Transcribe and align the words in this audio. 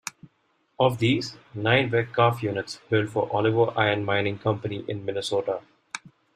Of 0.79 0.97
these, 0.97 1.37
nine 1.53 1.91
were 1.91 2.05
"calf" 2.05 2.41
units 2.41 2.79
built 2.89 3.11
for 3.11 3.31
Oliver 3.31 3.71
Iron 3.79 4.03
Mining 4.03 4.39
Company 4.39 4.83
in 4.87 5.05
Minnesota. 5.05 5.61